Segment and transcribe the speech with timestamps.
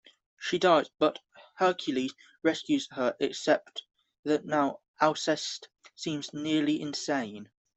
[0.39, 1.19] She dies, but
[1.57, 3.83] Hercules rescues her-except
[4.23, 7.51] that now Alceste seems nearly insane.